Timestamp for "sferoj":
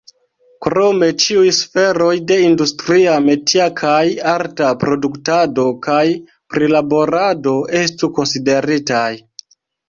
1.57-2.13